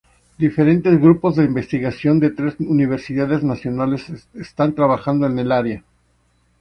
[0.39, 5.83] Diferentes grupos de investigación de tres universidades nacionales están trabajando en el área.